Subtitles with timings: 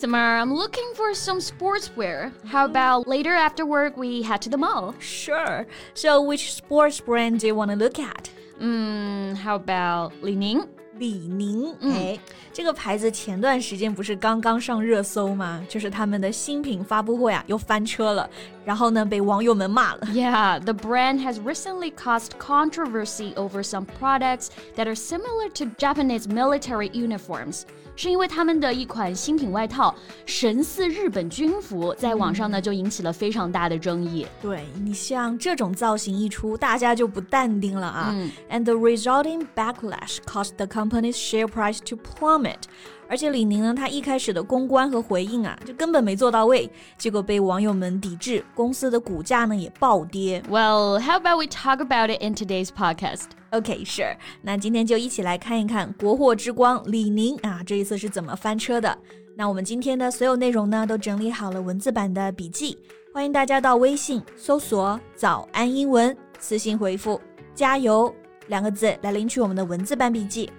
[0.00, 2.32] Summer, I'm looking for some sportswear.
[2.46, 4.94] How about later after work we head to the mall?
[4.98, 5.66] Sure.
[5.92, 8.30] So, which sports brand do you want to look at?
[8.58, 10.66] Mm, how about Li Ning?
[10.98, 12.18] 李宁，哎，
[12.52, 15.64] 这个牌子前段时间不是刚刚上热搜吗？
[15.66, 18.28] 就是他们的新品发布会啊，又翻车了，
[18.69, 20.07] 然后呢，被网友们骂了。
[20.07, 26.89] Yeah, the brand has recently caused controversy over some products that are similar to Japanese military
[26.91, 27.63] uniforms.
[27.97, 29.95] 是因为他们的一款新品外套
[30.25, 34.27] 神似日本军服，在网上呢就引起了非常大的争议。
[34.41, 38.13] 对你像这种造型一出，大家就不淡定了啊。
[38.49, 42.63] And the resulting backlash caused the company's share price to plummet.
[43.07, 50.42] 而且李宁呢，他一开始的公关和回应啊，就根本没做到位，结果被网友们抵制， 公司的股价呢也暴跌。
[50.50, 53.22] Well, how about we talk about it in today's podcast?
[53.52, 54.14] Okay, sure.
[54.42, 58.98] 那今天就一起来看一看国货之光李宁啊，这一次是怎么翻车的。
[59.34, 62.76] 那我们今天的所有内容呢，都整理好了文字版的笔记，
[63.14, 67.18] 欢迎大家到微信搜索“早安英文”，私信回复
[67.56, 68.14] “加油”
[68.48, 70.50] 两个字来领取我们的文字版笔记。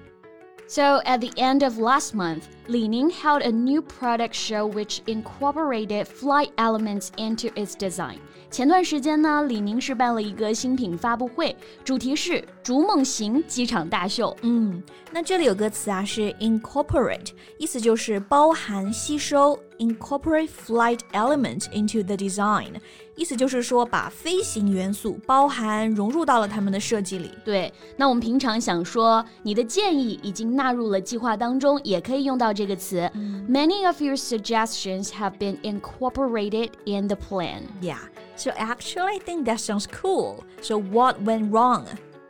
[0.70, 5.00] So, at the end of last month, Li Ning held a new product show which
[5.06, 8.17] incorporated flight elements into its design.
[8.50, 14.36] 前段时间呢，李宁是办了一个新品发布会，主题是“逐梦行机场大秀”。
[14.42, 17.28] 嗯，那这里有个词啊，是 incorporate，
[17.59, 22.75] 意思就是包含、吸收 ，incorporate flight element into the design，
[23.15, 27.31] 意思就是说把飞行元素包含、融入到了他们的设计里。
[27.44, 33.10] 对，那我们平常想说你的建议已经纳入了计划当中，也可以用到这个词。
[33.49, 37.62] Many of your suggestions have been incorporated in the plan.
[37.81, 37.99] Yeah.
[38.37, 40.44] So actually, I think that sounds cool.
[40.60, 41.84] So what went wrong?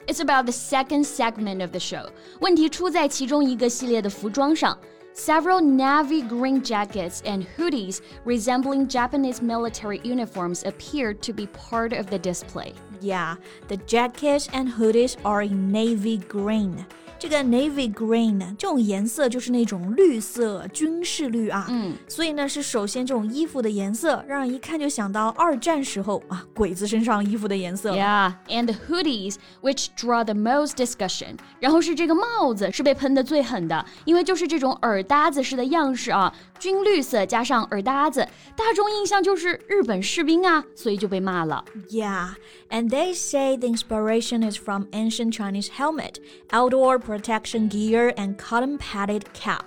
[0.06, 2.06] It's about the second segment of the show.
[2.41, 4.78] 问题出在其中一个系列的服装上。
[5.13, 12.09] Several navy green jackets and hoodies resembling Japanese military uniforms appeared to be part of
[12.09, 12.73] the display.
[13.01, 13.35] Yeah,
[13.67, 16.85] the jackets and hoodies are in navy green.
[17.20, 21.66] 这个 navy green 这种颜色就是那种绿色，军事绿啊。
[21.70, 27.94] 嗯，所以呢是首先这种衣服的颜色让人一看就想到二战时候啊鬼子身上衣服的颜色。
[27.97, 31.38] Yeah, and the hoodies which draw the most discussion。
[31.58, 41.64] 然后是这个帽子是被喷的最狠的，因为就是这种耳搭子式的样式啊，军绿色加上耳搭子，大众印象就是日本士兵啊，所以就被骂了。
[41.88, 42.34] Yeah,
[42.69, 46.16] and they say the inspiration is from ancient Chinese helmet,
[46.50, 49.60] outdoor protection gear and cotton padded cap。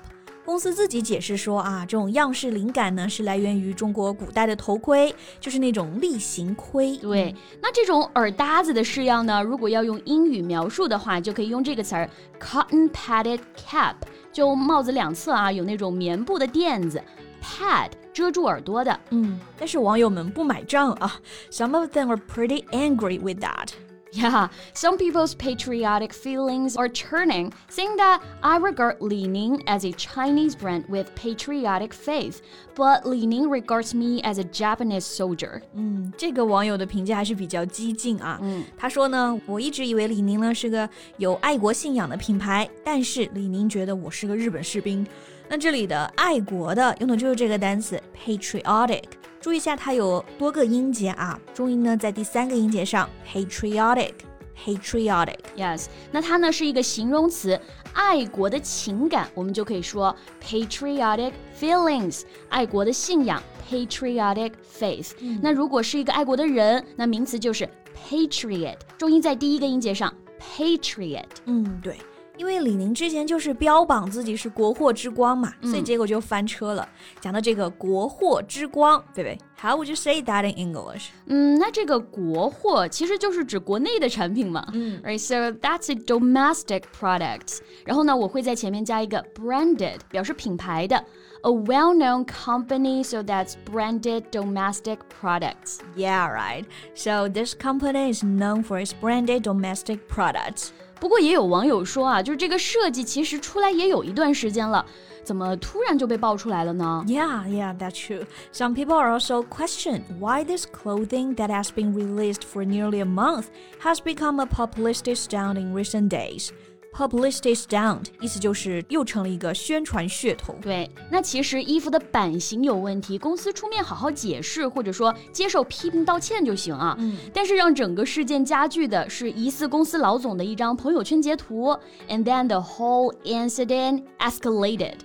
[0.45, 6.97] 公司自己解释说啊，这种样式灵感呢是来源于中国古代的头盔，就是那种例行盔。
[6.97, 12.09] 对，那这种耳搭子的式样呢，如果要用英语描述的话，就可以用这个词儿
[12.39, 13.93] cotton padded cap，
[14.31, 16.99] 就帽子两侧啊有那种棉布的垫子，
[17.43, 18.99] pad 遮住耳朵的。
[19.11, 21.19] 嗯，但是网友们不买账啊，
[21.51, 23.67] some of them are pretty angry with that。
[24.13, 29.91] Yeah, some people's patriotic feelings are turning, saying that I regard Li Ning as a
[29.91, 32.41] Chinese brand with patriotic faith,
[32.75, 35.61] but Li Ning regards me as a Japanese soldier.
[35.75, 38.39] 嗯，这个网友的评价还是比较激进啊。
[38.41, 45.05] 嗯，他说呢，我一直以为李宁呢是个有爱国信仰的品牌，但是李宁觉得我是个日本士兵。
[45.47, 49.03] 那这里的爱国的用的就是这个单词 patriotic。
[49.44, 55.36] 注意一下，它有多个音节啊，重音呢在第三个音节上，patriotic，patriotic。
[55.54, 57.60] Yes，那它呢是一个形容词，
[57.92, 65.10] 爱国的情感，我们就可以说 patriotic feelings，爱国的信仰，patriotic faith。
[65.42, 67.68] 那如果是一个爱国的人，那名词就是
[68.08, 70.10] patriot，重音在第一个音节上
[70.40, 71.26] ，patriot。
[71.44, 71.98] 嗯，对。
[72.37, 76.87] 因为李宁之前就是标榜自己是国货之光嘛，所以结果就翻车了。
[77.19, 79.37] 讲到这个国货之光，对不对？
[79.61, 81.07] How would you say that in English？
[81.25, 84.65] 嗯，那这个国货其实就是指国内的产品嘛。
[84.71, 87.59] 嗯，Right，so that's a domestic product。
[87.85, 91.03] 然后呢，我会在前面加一个 branded，表示品牌的。
[91.43, 95.79] a well-known company, so that's branded domestic products.
[95.95, 96.65] Yeah, right.
[96.95, 100.71] So this company is known for its branded domestic products.
[101.03, 104.85] 不过也有网友说啊，就是这个设计其实出来也有一段时间了，
[105.23, 107.03] 怎么突然就被爆出来了呢？
[107.07, 108.25] Yeah, yeah, that's true.
[108.51, 113.05] Some people are also question why this clothing that has been released for nearly a
[113.05, 113.45] month
[113.81, 116.49] has become a publicity stunt in recent days.
[116.93, 120.55] Publicity stunt 意思就是又成了一个宣传噱头。
[120.59, 126.95] 对，那其实衣服的版型有问题，公司出面好好解释，或者说接受批评道歉就行啊。
[126.99, 127.15] 嗯。
[127.31, 131.77] 但是让整个事件加剧的是疑似公司老总的一张朋友圈截图，
[132.09, 134.95] and then the whole incident escalated.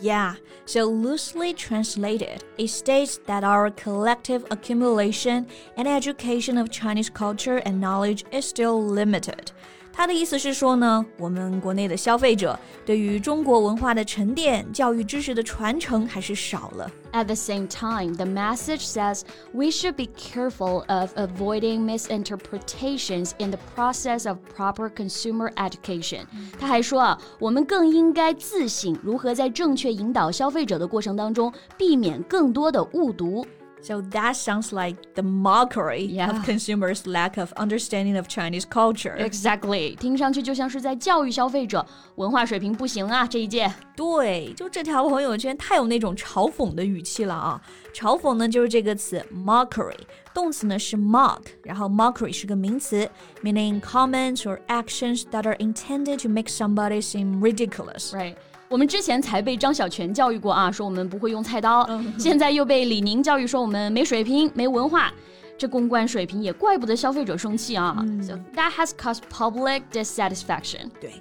[0.00, 5.46] Yeah, so loosely translated, it states that our collective accumulation
[5.76, 9.50] and education of Chinese culture and knowledge is still limited.
[9.97, 16.87] 他的意思是说呢，我们国内的消费者对于中国文化的沉淀、教育知识的传承还是少了。
[17.13, 19.21] At the same time, the message says
[19.53, 26.27] we should be careful of avoiding misinterpretations in the process of proper consumer education.
[26.59, 33.43] 他还说啊，我们更应该自省如何在正确引导消费者的过程当中，避免更多的误读。
[33.84, 36.30] So that sounds like the mockery yeah.
[36.30, 39.16] of consumers' lack of understanding of Chinese culture.
[39.16, 41.84] Exactly，听上去就像是在教育消费者
[42.14, 43.68] 文化水平不行啊这一届。
[43.96, 47.60] 对，就这条朋友圈太有那种嘲讽的语气了啊！
[47.92, 49.98] 嘲讽呢就是这个词 mockery，
[50.32, 53.10] 动词呢是 mock，然后 mockery 是个名词，
[53.42, 58.12] meaning comments or actions that are intended to make somebody seem ridiculous.
[58.12, 58.36] Right.
[58.69, 61.87] 我们之前才被张小泉教育过啊，说我们不会用菜刀，
[62.19, 65.11] 现在又被李宁教育说我们没水平、没文化，
[65.57, 67.95] 这公关水平也怪不得消费者生气啊。
[68.21, 70.89] So that has caused public dissatisfaction.
[70.99, 71.11] 对。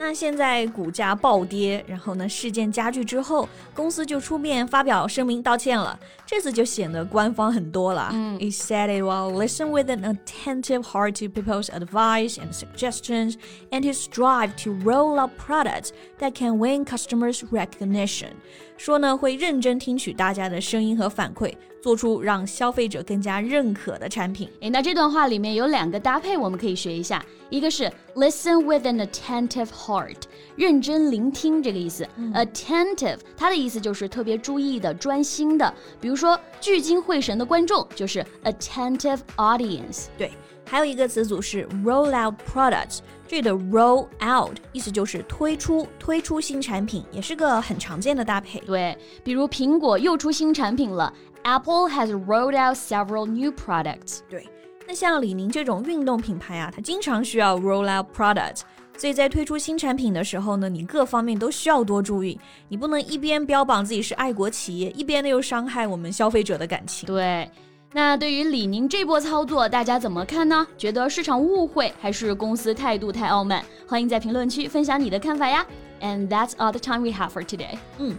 [0.00, 5.98] 那现在股价暴跌，然后呢，事件加剧之后，公司就出面发表声明道歉了。
[6.26, 8.10] 这次就显得官方很多了。
[8.12, 13.36] 嗯，It said it will listen with an attentive heart to people's advice and suggestions,
[13.70, 15.88] and to strive to roll out products
[16.18, 18.32] that can win customers' recognition.
[18.76, 24.49] 说呢会认真听取大家的声音和反馈， 做出让消费者更加认可的产品。
[24.59, 27.23] 诶，那这段话里面有两个搭配，我们可以学一下。
[27.49, 30.15] 一个是 listen with an attentive heart，
[30.55, 32.07] 认真聆听这个意思。
[32.33, 35.73] attentive 它的意思就是特别注意的、专心的。
[35.99, 40.05] 比如说聚精会神的观众就是 attentive audience。
[40.17, 40.31] 对。
[40.63, 48.57] 还有一个词组是 roll out products，这里的 roll out 意思就是推出、推出新产品，也是个很常见的搭配。
[48.61, 51.11] 对，比如苹果又出新产品了
[51.42, 54.20] ，Apple has rolled out several new products。
[54.28, 54.46] 对，
[54.86, 58.60] 那像李宁这种运动品牌啊，它经常需要 roll out products，
[58.96, 62.38] 所以在推出新产品的时候呢，你各方面都需要多注意，
[62.68, 67.06] 你不能一边标榜自己是爱国企业，一边呢又伤害我们消费者的感情。
[67.06, 67.50] 对。
[67.92, 70.66] 那对于李宁这波操作，大家怎么看呢？
[70.76, 73.64] 觉得市场误会，还是公司态度太傲慢？
[73.88, 75.64] 欢迎在评论区分享你的看法呀！
[76.02, 77.78] And that's all the time we have for today。
[77.98, 78.18] 嗯，